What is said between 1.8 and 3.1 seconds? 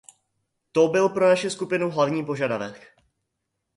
hlavní požadavek.